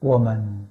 [0.00, 0.68] 我们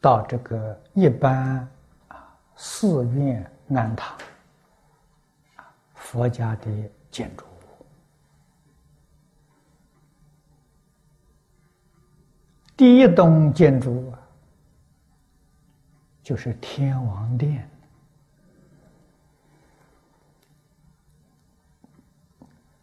[0.00, 1.68] 到这个一般
[2.08, 4.16] 啊寺院庵堂
[5.94, 7.86] 佛家的建筑物，
[12.76, 14.18] 第一栋建筑啊，
[16.22, 17.68] 就是天王殿。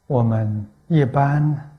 [0.07, 1.71] 我们一般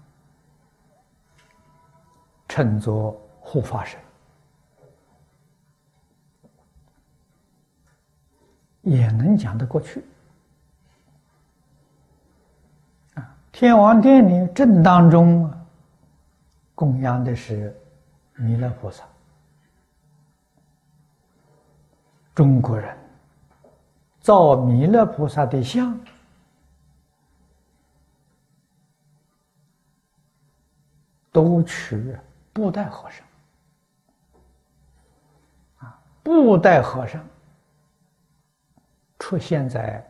[2.54, 3.98] 称作护法神，
[8.82, 10.04] 也能讲得过去。
[13.14, 15.50] 啊，天王殿里正当中
[16.74, 17.74] 供养的是
[18.34, 19.02] 弥勒菩萨，
[22.34, 22.94] 中国人
[24.20, 25.98] 造弥勒菩萨的像。
[31.34, 32.14] 都取
[32.52, 33.26] 布袋和尚
[35.78, 37.24] 啊，布袋和尚
[39.18, 40.06] 出现在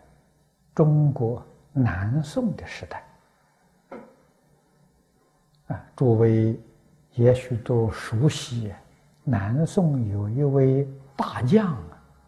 [0.75, 3.05] 中国南宋的时代。
[5.69, 6.61] 啊，诸位
[7.13, 8.75] 也许都熟悉，
[9.23, 11.77] 南宋有一位大将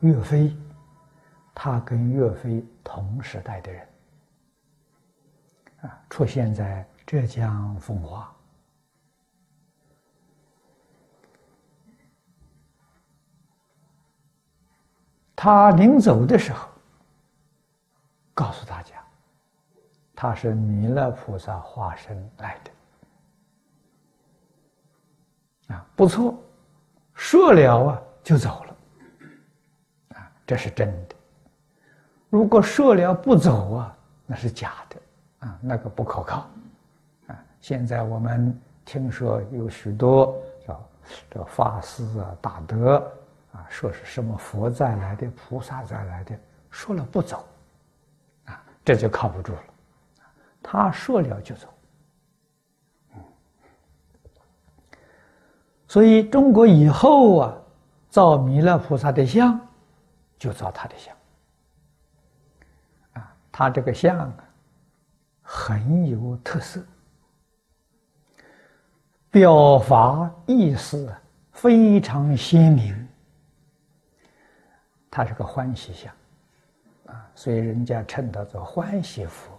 [0.00, 0.56] 岳飞，
[1.54, 3.88] 他跟岳飞同时代的人。
[5.82, 8.33] 啊，出现在浙江奉化。
[15.44, 16.66] 他临走的时候，
[18.32, 18.92] 告诉大家，
[20.16, 22.58] 他是弥勒菩萨化身来
[25.68, 26.34] 的，啊，不错，
[27.12, 28.74] 说了啊就走了，
[30.16, 31.14] 啊，这是真的。
[32.30, 34.96] 如果说了不走啊，那是假的，
[35.46, 36.48] 啊，那个不可靠，
[37.26, 40.82] 啊，现在我们听说有许多叫
[41.30, 43.12] 这法师啊，大德。
[43.68, 46.38] 说是什么佛再来的，菩萨再来的，
[46.70, 47.46] 说了不走，
[48.44, 49.62] 啊，这就靠不住了。
[50.62, 51.68] 他说了就走，
[55.86, 57.54] 所以中国以后啊，
[58.08, 59.60] 造弥勒菩萨的像，
[60.38, 61.14] 就造他的像。
[63.12, 64.34] 啊，他这个像啊，
[65.42, 66.82] 很有特色，
[69.30, 71.14] 表法意思
[71.52, 73.03] 非常鲜明。
[75.16, 76.12] 他是个欢喜相，
[77.06, 79.56] 啊，所以人家称他做欢喜佛，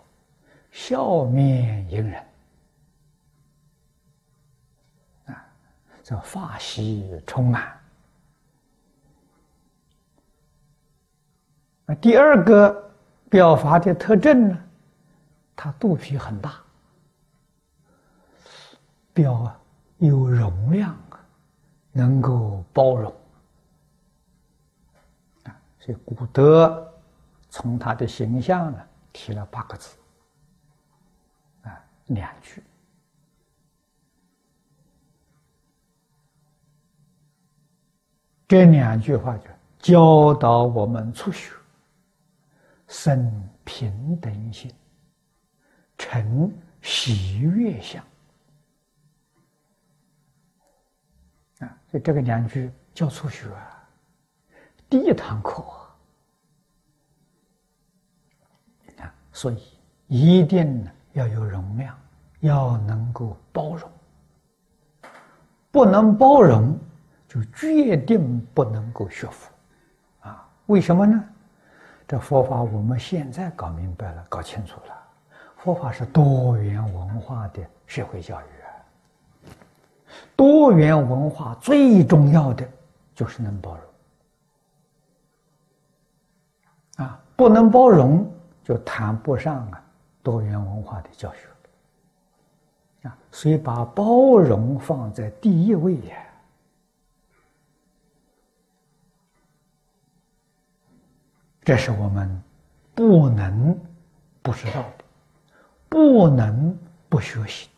[0.69, 2.21] 笑面迎人，
[5.27, 5.47] 啊，
[6.03, 7.63] 这法喜充满。
[11.85, 12.91] 啊，第二个
[13.29, 14.59] 表法的特征呢，
[15.55, 16.55] 他肚皮很大，
[19.13, 19.57] 表啊
[19.99, 21.25] 有容量啊，
[21.93, 23.15] 能够包容。
[25.85, 26.91] 这古德
[27.47, 29.95] 从他的形象呢提了八个字，
[31.61, 32.63] 啊，两句。
[38.47, 39.45] 这两句话就
[39.77, 41.53] 教导我们初学
[42.87, 44.73] 生平等心，
[45.99, 46.51] 成
[46.81, 48.03] 喜悦相。
[51.59, 53.74] 啊，所以这个两句叫初学啊。
[54.89, 55.63] 第一堂课
[58.99, 59.57] 啊，所以
[60.07, 61.97] 一定要有容量，
[62.39, 63.89] 要能够包容。
[65.71, 66.79] 不能包容，
[67.27, 69.51] 就决定不能够学佛
[70.21, 70.47] 啊！
[70.67, 71.21] 为什么呢？
[72.07, 74.95] 这佛法我们现在搞明白了，搞清楚了。
[75.57, 78.45] 佛法是多元文化的社会教育，
[80.35, 82.65] 多元文化最重要的
[83.15, 83.83] 就是能包容。
[87.35, 88.31] 不能包容，
[88.63, 89.83] 就谈不上啊
[90.23, 91.47] 多元文化的教学。
[93.07, 96.17] 啊，所以把包容放在第一位呀，
[101.61, 102.41] 这是我们
[102.95, 103.79] 不能
[104.41, 105.03] 不知道的，
[105.87, 106.75] 不能
[107.07, 107.69] 不学习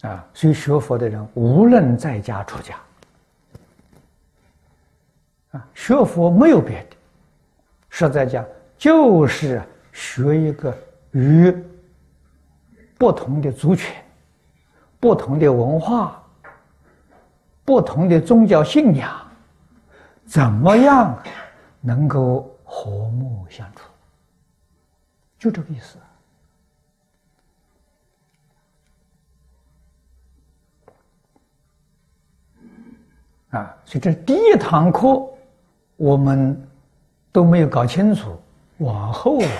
[0.00, 0.08] 的。
[0.08, 2.76] 啊，所以学佛的人，无论在家出家。
[5.74, 6.96] 学佛没有别的，
[7.88, 8.44] 实在讲
[8.76, 9.62] 就是
[9.92, 10.76] 学一个
[11.12, 11.54] 与
[12.96, 13.94] 不同的族群、
[15.00, 16.22] 不同的文化、
[17.64, 19.26] 不同的宗教信仰，
[20.26, 21.16] 怎么样
[21.80, 23.82] 能够和睦相处？
[25.38, 25.98] 就这个意思
[33.50, 33.74] 啊！
[33.84, 35.26] 所以这第一堂课
[35.98, 36.56] 我们
[37.32, 38.40] 都没有搞清楚，
[38.78, 39.50] 往后啊，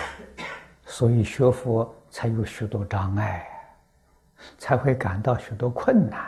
[0.86, 3.44] 所以学佛才有许多障碍，
[4.56, 6.20] 才会感到许多困难。